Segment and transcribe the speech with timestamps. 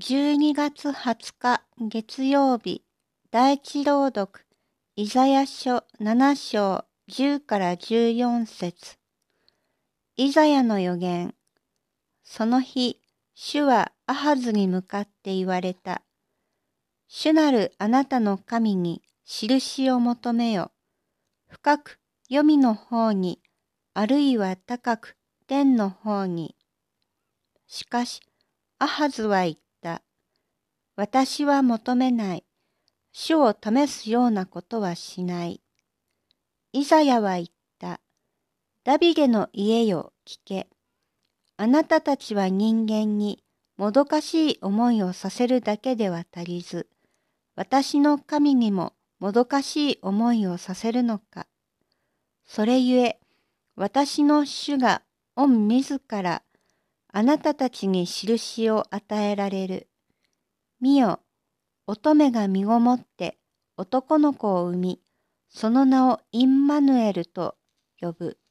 [0.00, 2.82] 12月20日月曜日
[3.30, 4.46] 第一朗読
[4.96, 8.96] イザヤ書7章10から14節。
[10.16, 11.34] イザヤの予言
[12.24, 13.00] その日
[13.34, 16.00] 主はアハズに向かって言われた。
[17.06, 20.72] 主なるあなたの神に印を求めよ。
[21.50, 23.42] 深く黄泉の方に
[23.92, 25.16] あるいは高く
[25.46, 26.56] 天の方に。
[27.66, 28.22] しかし
[28.78, 29.61] アハズは言っ。
[31.02, 32.44] 私は求めない。
[33.10, 35.60] 主を試すようなことはしない。
[36.72, 37.46] イザヤは言っ
[37.80, 38.00] た。
[38.84, 40.68] ダビゲの家よ聞け。
[41.56, 43.42] あなたたちは人間に
[43.76, 46.86] もどかしい思いをさせるだけでは足りず、
[47.56, 51.48] 私の神にももどかしい思いをさせるのか。
[52.46, 53.18] それゆえ、
[53.74, 55.02] 私の主が
[55.34, 56.44] 御自ら
[57.12, 59.88] あなたたちに印を与えられる。
[60.82, 61.20] 見よ、
[61.86, 63.38] 乙女が身ごもって
[63.76, 65.00] 男の子を産み、
[65.48, 67.54] その名をインマヌエルと
[68.00, 68.41] 呼ぶ。